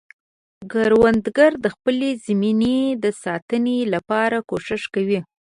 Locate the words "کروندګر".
0.71-1.51